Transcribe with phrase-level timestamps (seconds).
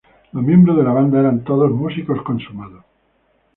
[0.31, 2.83] Los miembros de la banda eran todos músicos consumados.